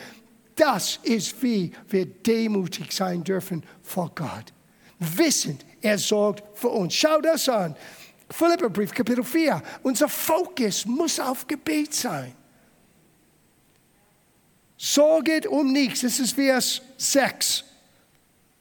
[0.61, 4.53] das ist, wie wir demütig sein dürfen vor Gott.
[4.99, 6.95] Wissend, er sorgt für uns.
[6.95, 7.75] Schau das an.
[8.29, 9.63] Philipperbrief, Kapitel 4.
[9.83, 12.35] Unser Fokus muss auf Gebet sein.
[14.77, 16.03] Sorget um nichts.
[16.03, 17.65] Das ist Vers 6.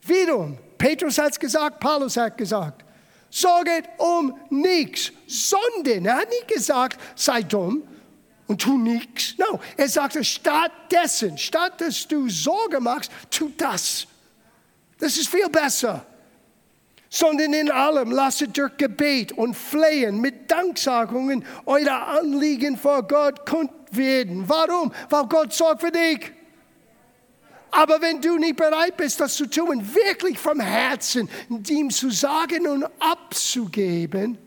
[0.04, 2.84] Wiederum, Petrus hat es gesagt, Paulus hat gesagt.
[3.30, 7.84] Sorget um nichts, sondern, er hat nicht gesagt, sei dumm,
[8.50, 9.36] und tu nichts.
[9.38, 14.08] No, er sagte, stattdessen, statt dass du Sorge machst, tu das.
[15.00, 16.04] Das ist viel besser.
[17.12, 23.72] Sondern in allem lasset durch Gebet und Flehen mit Danksagungen eure Anliegen vor Gott kund
[23.92, 24.50] werden.
[24.50, 24.92] Warum?
[25.10, 26.32] Weil Gott sorgt für dich.
[27.72, 31.30] Aber wenn du nicht bereit bist, das zu tun, wirklich vom Herzen
[31.68, 34.40] ihm zu sagen und abzugeben,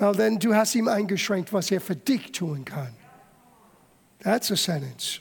[0.00, 2.94] Well, then du hast ihm eingeschränkt, was er für dich tun kann.
[4.22, 5.20] That's a sentence.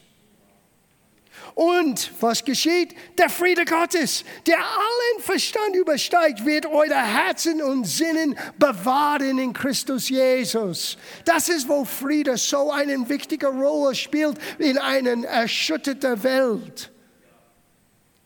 [1.54, 2.96] Und was geschieht?
[3.18, 10.08] Der Friede Gottes, der allen Verstand übersteigt, wird eure Herzen und Sinnen bewahren in Christus
[10.08, 10.98] Jesus.
[11.26, 16.90] Das ist, wo Friede so eine wichtige Rolle spielt in einer erschütterten Welt.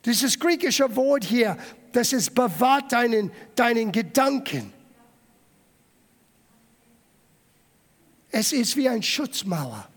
[0.06, 1.58] Dieses griechische Wort hier,
[1.94, 4.73] das ist bewahrt deinen, deinen Gedanken.
[8.36, 9.88] Es ist wie ein Schutzmauer.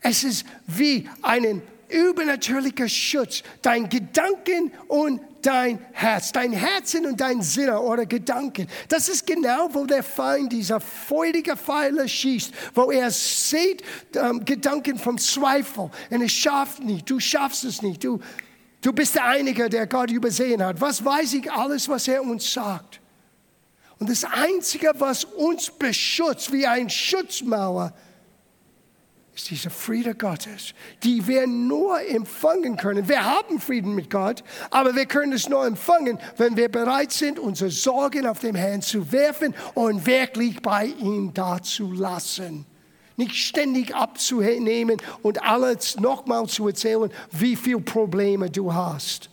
[0.00, 3.44] Es ist wie ein übernatürlicher Schutz.
[3.62, 8.66] Dein Gedanken und dein Herz, dein Herzen und dein Sinne oder Gedanken.
[8.88, 13.84] Das ist genau, wo der Feind dieser feurige Pfeile schießt, wo er sieht
[14.16, 15.90] ähm, Gedanken vom Zweifel.
[16.10, 18.18] Und es schafft nicht, du schaffst es nicht, du,
[18.80, 20.80] du bist der Einige, der Gott übersehen hat.
[20.80, 23.00] Was weiß ich alles, was er uns sagt?
[23.98, 27.92] Und das Einzige, was uns beschützt, wie eine Schutzmauer,
[29.34, 33.08] ist dieser Friede Gottes, die wir nur empfangen können.
[33.08, 37.38] Wir haben Frieden mit Gott, aber wir können es nur empfangen, wenn wir bereit sind,
[37.38, 42.64] unsere Sorgen auf dem Herrn zu werfen und wirklich bei ihm dazulassen.
[43.16, 49.30] Nicht ständig abzunehmen und alles nochmal zu erzählen, wie viele Probleme du hast.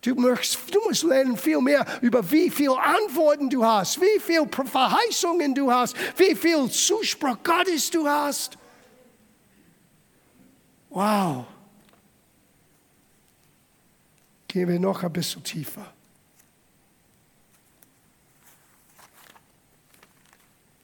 [0.00, 4.48] Du musst, du musst lernen viel mehr über wie viele Antworten du hast, wie viele
[4.48, 8.56] Verheißungen du hast, wie viel Zuspruch Gottes du hast.
[10.90, 11.46] Wow.
[14.46, 15.92] Gehen wir noch ein bisschen tiefer.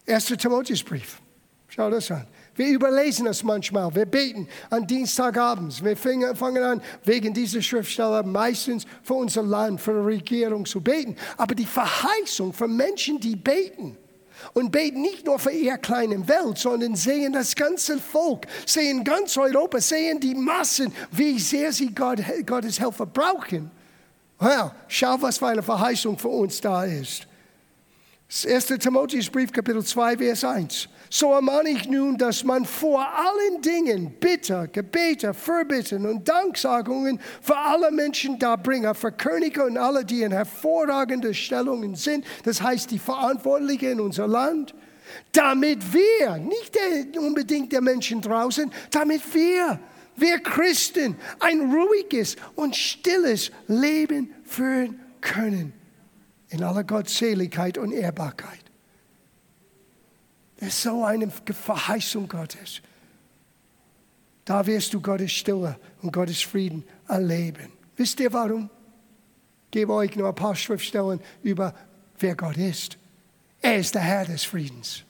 [0.05, 1.21] Erster Timotheusbrief.
[1.69, 2.27] Schau das an.
[2.57, 3.95] Wir überlesen es manchmal.
[3.95, 5.83] Wir beten an Dienstagabends.
[5.83, 11.17] Wir fangen an, wegen dieser Schriftsteller meistens für unser Land, für die Regierung zu beten.
[11.37, 13.97] Aber die Verheißung für Menschen, die beten,
[14.53, 19.37] und beten nicht nur für ihre kleine Welt, sondern sehen das ganze Volk, sehen ganz
[19.37, 23.71] Europa, sehen die Massen, wie sehr sie Gott, Gottes Hilfe brauchen.
[24.39, 27.27] Well, schau, was für eine Verheißung für uns da ist.
[28.43, 28.67] 1.
[28.81, 30.89] Timotheusbrief, Kapitel 2, Vers 1.
[31.09, 37.57] So ermahne ich nun, dass man vor allen Dingen Bitte, Gebete, Fürbitten und Danksagungen für
[37.57, 42.99] alle Menschen darbringe, für Könige und alle, die in hervorragenden Stellungen sind, das heißt die
[42.99, 44.75] Verantwortlichen in unser Land,
[45.31, 49.79] damit wir, nicht unbedingt der Menschen draußen, damit wir,
[50.17, 55.84] wir Christen, ein ruhiges und stilles Leben führen können
[56.55, 58.61] in aller Gottseligkeit und Ehrbarkeit.
[60.59, 62.81] Das ist so eine Verheißung Gottes.
[64.45, 67.73] Da wirst du Gottes Stille und Gottes Frieden erleben.
[67.97, 68.71] Wisst ihr warum?
[69.65, 71.75] Ich gebe euch nur ein paar Schriftstellen über,
[72.19, 72.99] wer Gott ist.
[73.61, 75.03] Er ist der Herr des Friedens.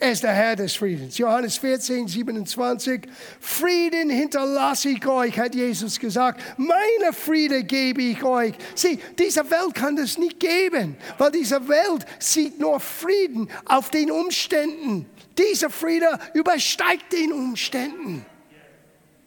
[0.00, 1.18] Er ist der Herr des Friedens.
[1.18, 3.02] Johannes 14, 27.
[3.40, 6.40] Frieden hinterlasse ich euch, hat Jesus gesagt.
[6.56, 8.54] Meine Friede gebe ich euch.
[8.76, 14.12] Sieh, diese Welt kann das nicht geben, weil diese Welt sieht nur Frieden auf den
[14.12, 15.06] Umständen.
[15.36, 18.24] Dieser Friede übersteigt den Umständen.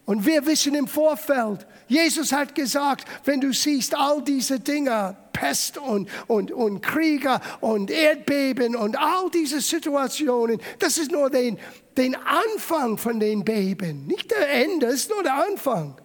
[0.06, 5.78] Und wir wissen im Vorfeld, Jesus hat gesagt, wenn du siehst all diese Dinge, Pest
[5.78, 11.58] und, und, und Kriege und Erdbeben und all diese Situationen, das ist nur den,
[11.98, 15.96] den Anfang von den Beben, nicht der Ende, das ist nur der Anfang.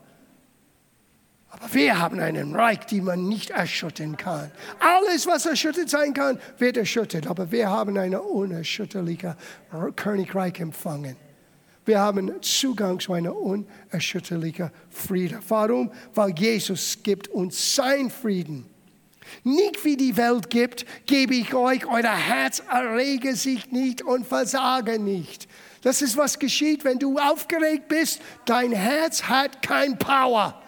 [1.49, 4.51] Aber wir haben einen Reich, den man nicht erschüttern kann.
[4.79, 7.27] Alles, was erschüttert sein kann, wird erschüttert.
[7.29, 9.35] Aber wir haben ein unerschütterliches
[9.95, 11.17] Königreich empfangen.
[11.87, 15.39] Wir haben Zugang zu einer unerschütterlichen Frieden.
[15.49, 15.93] Warum?
[16.15, 18.67] Weil Jesus gibt uns sein Frieden.
[19.45, 24.99] Nicht wie die Welt gibt, gebe ich euch, euer Herz errege sich nicht und versage
[24.99, 25.49] nicht.
[25.83, 28.21] Das ist, was geschieht, wenn du aufgeregt bist.
[28.45, 30.61] Dein Herz hat kein Power.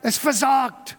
[0.00, 0.96] Es versagt.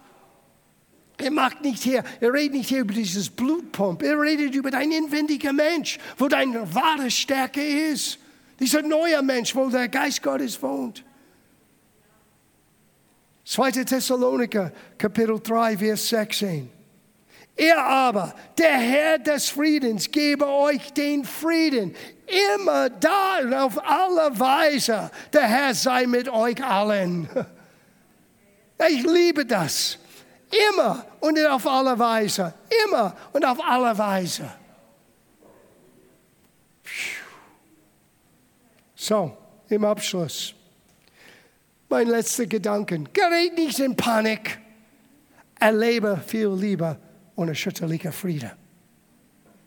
[1.18, 4.04] Er macht nicht hier, er redet nicht hier über dieses Blutpump.
[4.04, 8.21] Er redet über dein inwendiger Mensch, wo deine wahre Stärke ist.
[8.62, 11.04] Dieser neue Mensch, wo der Geist Gottes wohnt.
[13.44, 13.72] 2.
[13.72, 16.70] Thessaloniker, Kapitel 3, Vers 16.
[17.56, 21.96] Er aber, der Herr des Friedens, gebe euch den Frieden
[22.54, 25.10] immer da und auf alle Weise.
[25.34, 27.28] Der Herr sei mit euch allen.
[28.90, 30.00] Ich liebe das.
[30.72, 32.52] Immer und auf alle Weise.
[32.88, 34.52] Immer und auf alle Weise.
[39.02, 39.36] So,
[39.70, 40.54] im Abschluss.
[41.90, 43.00] Mein letzter Gedanke.
[43.12, 44.60] Gerät nicht in Panik.
[45.60, 47.00] Erlebe viel lieber
[47.34, 48.52] unerschütterlicher Friede.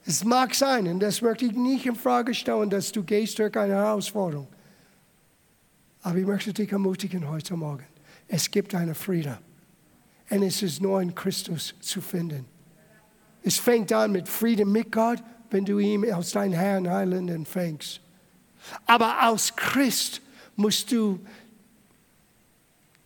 [0.07, 3.57] Es mag sein, und das möchte ich nicht in Frage stellen, dass du gehst durch
[3.57, 4.47] eine Herausforderung.
[6.03, 7.87] Aber ich möchte dich ermutigen heute Morgen.
[8.29, 9.37] Es gibt eine Friede.
[10.31, 12.45] Und es ist nur in Christus zu finden.
[13.43, 15.21] Es fängt an mit Frieden mit Gott,
[15.51, 18.04] wenn du ihn als dein Herrn Heiland empfängst.
[18.87, 20.21] Aber als Christ
[20.57, 21.21] musst du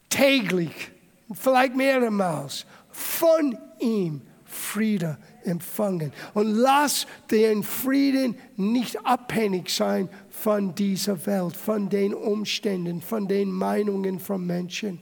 [0.08, 0.90] täglich,
[1.32, 6.12] vielleicht mehrmals, von ihm Frieden empfangen.
[6.34, 13.50] Und lass den Frieden nicht abhängig sein von dieser Welt, von den Umständen, von den
[13.50, 15.00] Meinungen von Menschen.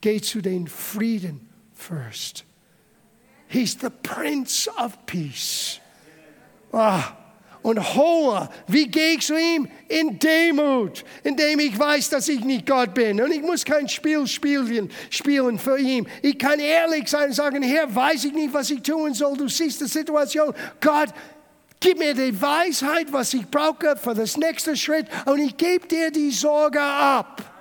[0.00, 2.44] Geh zu den Frieden first.
[3.48, 5.80] He's the Prince of Peace.
[6.72, 7.23] Ah
[7.64, 8.48] und hohe.
[8.68, 9.66] Wie gehe ich zu ihm?
[9.88, 13.20] In Demut, indem ich weiß, dass ich nicht Gott bin.
[13.20, 16.06] Und ich muss kein Spiel spielen, spielen für ihn.
[16.20, 19.36] Ich kann ehrlich sein und sagen, Herr, weiß ich nicht, was ich tun soll.
[19.38, 20.52] Du siehst die Situation.
[20.78, 21.08] Gott,
[21.80, 25.06] gib mir die Weisheit, was ich brauche für das nächste Schritt.
[25.24, 27.53] Und ich gebe dir die Sorge ab.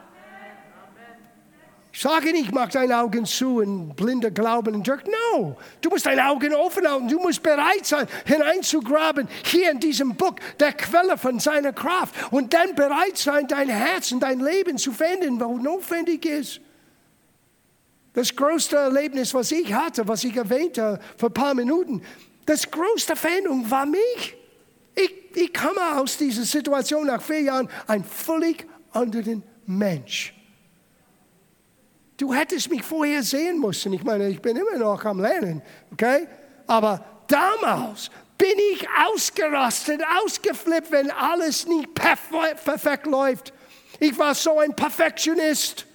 [1.95, 5.03] Sage nicht, mach deine Augen zu und blinder Glauben und drück.
[5.05, 7.07] No, du musst deine Augen offen halten.
[7.07, 12.15] Du musst bereit sein, hineinzugraben, hier in diesem Buch, der Quelle von seiner Kraft.
[12.31, 16.61] Und dann bereit sein, dein Herz und dein Leben zu finden, wo notwendig ist.
[18.13, 22.01] Das größte Erlebnis, was ich hatte, was ich erwähnte vor ein paar Minuten,
[22.47, 24.35] das größte Veränderung war mich.
[24.95, 30.33] Ich, ich komme aus dieser Situation nach vier Jahren ein völlig anderen Mensch.
[32.23, 33.91] Du hättest mich vorher sehen müssen.
[33.91, 35.61] Ich meine, ich bin immer noch am Lernen,
[35.91, 36.25] okay?
[36.65, 43.51] Aber damals bin ich ausgerastet, ausgeflippt, wenn alles nicht perfekt läuft.
[43.99, 45.85] Ich war so ein Perfektionist.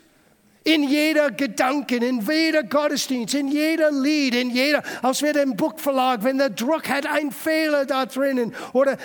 [0.64, 6.36] In jeder Gedanken, in jeder Gottesdienst, in jeder Lied, in jeder, aus jedem Buchverlag, wenn
[6.36, 8.98] der Druck hat, ein Fehler da drinnen oder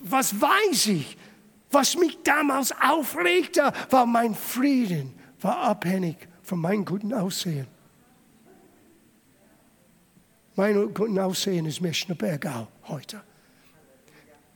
[0.00, 1.16] was weiß ich,
[1.70, 7.66] was mich damals aufregte, war mein Frieden, war abhängig von meinem guten Aussehen.
[10.54, 13.20] Mein guten Aussehen ist mir schnuppergal heute.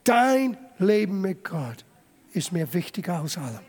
[0.04, 1.84] Dein Leben mit Gott
[2.32, 3.60] ist mir wichtiger als allem.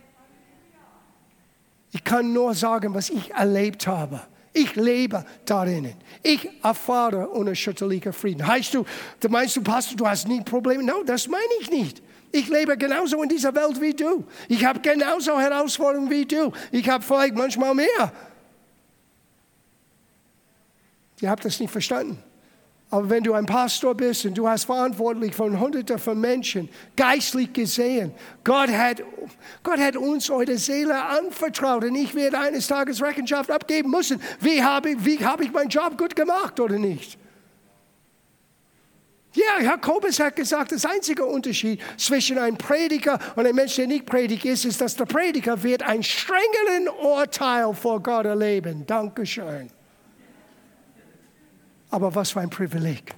[1.92, 4.22] Ich kann nur sagen, was ich erlebt habe.
[4.54, 5.94] Ich lebe darin.
[6.22, 8.46] Ich erfahre unerschütterlichen Frieden.
[8.46, 8.86] Heißt du
[9.30, 10.84] meinst du, Pastor, du hast nie Probleme?
[10.84, 12.02] Nein, no, das meine ich nicht.
[12.32, 14.26] Ich lebe genauso in dieser Welt wie du.
[14.48, 16.52] Ich habe genauso Herausforderungen wie du.
[16.72, 18.12] Ich habe vielleicht manchmal mehr.
[21.20, 22.22] Ihr habt das nicht verstanden.
[22.90, 26.68] Aber wenn du ein Pastor bist und du hast verantwortlich von Hunderten von Menschen,
[26.98, 28.12] geistlich gesehen,
[28.44, 29.02] Gott hat,
[29.64, 34.22] Gott hat uns eure Seele anvertraut und ich werde eines Tages Rechenschaft abgeben müssen.
[34.42, 37.18] Wie habe wie habe ich meinen Job gut gemacht oder nicht?
[39.34, 44.06] Ja, Jakobus hat gesagt, das einzige Unterschied zwischen einem Prediger und einem Menschen, der nicht
[44.06, 48.86] predigt ist, ist, dass der Prediger wird ein strengeren Urteil vor Gott erleben.
[48.86, 49.70] Dankeschön.
[51.90, 53.14] Aber was für ein Privileg.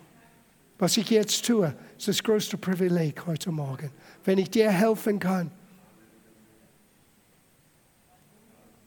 [0.77, 3.89] Was ich jetzt tue, ist das größte Privileg heute Morgen.
[4.23, 5.49] Wenn ich dir helfen kann.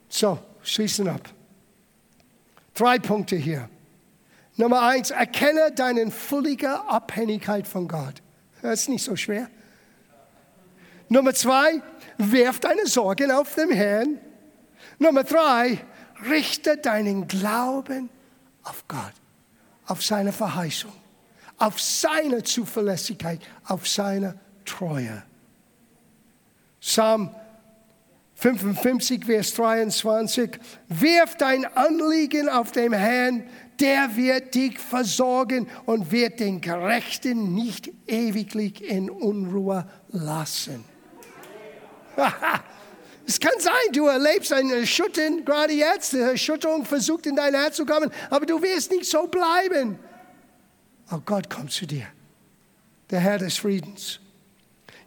[0.09, 1.29] So, schließen ab.
[2.74, 3.68] Drei Punkte hier.
[4.57, 8.22] Nummer eins, erkenne deine völlige Abhängigkeit von Gott.
[8.62, 9.48] Das ist nicht so schwer.
[11.09, 11.82] Nummer zwei,
[12.18, 14.18] werf deine Sorgen auf den Herrn.
[14.98, 15.78] Nummer drei,
[16.28, 18.09] richte deinen Glauben
[18.62, 19.12] auf Gott
[19.86, 20.92] auf seine Verheißung,
[21.59, 25.22] auf seine Zuverlässigkeit, auf seine Treue.
[26.80, 27.34] Psalm
[28.34, 30.59] 55, Vers 23.
[30.88, 33.44] Wirf dein Anliegen auf den Herrn,
[33.81, 40.85] der wird dich versorgen und wird den Gerechten nicht ewiglich in Unruhe lassen.
[43.29, 47.74] Es kann sein, du erlebst ein Erschüttern gerade jetzt, die Erschütterung versucht in dein Herz
[47.74, 49.99] zu kommen, aber du wirst nicht so bleiben.
[51.09, 52.07] Aber Gott kommt zu dir,
[53.11, 54.20] der Herr des Friedens.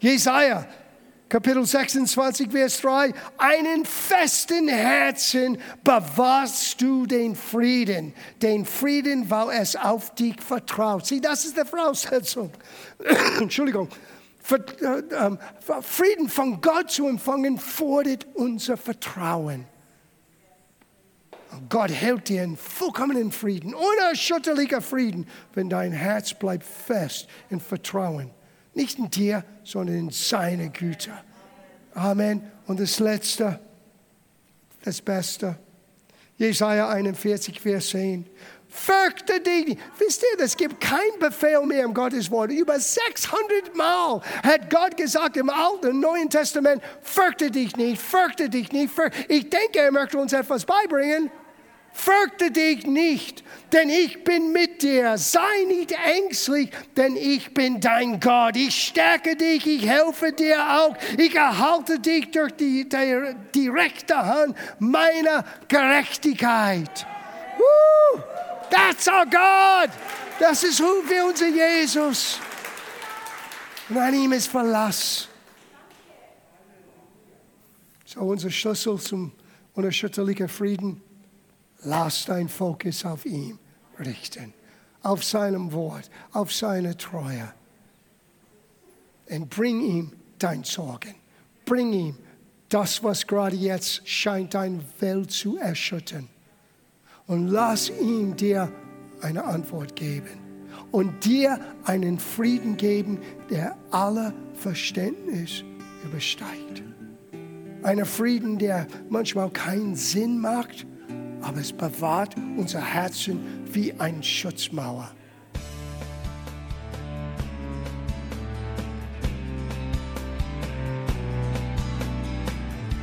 [0.00, 0.66] Jesaja,
[1.30, 3.14] Kapitel 26, Vers 3.
[3.38, 8.12] Einen festen Herzen bewahrst du den Frieden.
[8.42, 11.06] Den Frieden, weil es auf dich vertraut.
[11.06, 12.50] Sieh, das ist die Voraussetzung.
[13.38, 13.88] Entschuldigung.
[14.50, 15.38] Äh, ähm,
[15.82, 19.66] Frieden von Gott zu empfangen, fordert unser Vertrauen.
[21.68, 28.32] Gott hält dir in vollkommenen Frieden, unerschütterlicher Frieden, wenn dein Herz bleibt fest in Vertrauen.
[28.74, 31.10] Nicht in dir, sondern in seine Güte.
[31.94, 32.42] Amen.
[32.66, 33.58] Und das Letzte,
[34.84, 35.56] das Beste.
[36.36, 38.24] Jesaja 41, Vers 10.
[38.68, 39.76] Fürchte dich.
[39.98, 42.52] Wisst ihr, es gibt kein Befehl mehr im Gottes Wort.
[42.52, 48.48] Über 600 Mal hat Gott gesagt im Alten und Neuen Testament, fürchte dich nicht, fürchte
[48.48, 48.94] dich nicht.
[48.94, 49.18] Fürchte.
[49.28, 51.32] Ich denke, er möchte uns etwas beibringen.
[52.00, 53.44] Fürchte dich nicht,
[53.74, 55.18] denn ich bin mit dir.
[55.18, 58.56] Sei nicht ängstlich, denn ich bin dein Gott.
[58.56, 60.96] Ich stärke dich, ich helfe dir auch.
[61.18, 67.06] Ich erhalte dich durch die, die, die rechte Hand meiner Gerechtigkeit.
[67.58, 68.22] Woo!
[68.70, 69.90] That's our God.
[70.38, 72.38] Das ist wie unser Jesus.
[73.90, 75.28] Und an ihm ist Verlass.
[78.06, 79.32] So unser Schlüssel zum
[79.74, 81.02] unerschütterlichen Frieden.
[81.82, 83.58] Lass dein Fokus auf ihm
[83.98, 84.52] richten.
[85.02, 87.52] Auf seinem Wort, auf seine Treue.
[89.30, 91.14] Und bring ihm dein Sorgen.
[91.64, 92.16] Bring ihm
[92.68, 96.28] das, was gerade jetzt scheint, deine Welt zu erschüttern
[97.30, 98.72] und lass ihn dir
[99.20, 100.30] eine Antwort geben
[100.90, 105.62] und dir einen Frieden geben, der alle Verständnis
[106.04, 106.82] übersteigt.
[107.84, 110.86] Einen Frieden, der manchmal keinen Sinn macht,
[111.42, 113.40] aber es bewahrt unser Herzen
[113.72, 115.10] wie eine Schutzmauer.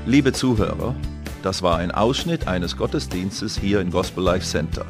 [0.06, 0.96] Liebe Zuhörer,
[1.44, 4.86] das war ein Ausschnitt eines Gottesdienstes hier im Gospel Life Center.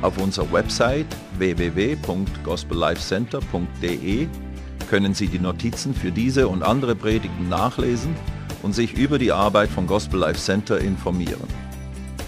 [0.00, 1.08] Auf unserer Website
[1.38, 4.28] www.gospellifecenter.de
[4.88, 8.14] können Sie die Notizen für diese und andere Predigten nachlesen
[8.62, 11.67] und sich über die Arbeit von Gospel Life Center informieren.